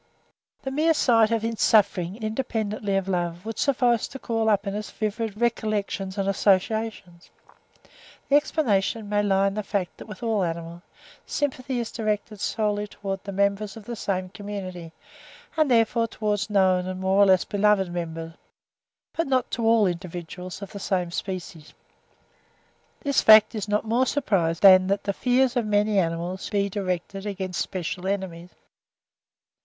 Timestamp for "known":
16.49-16.87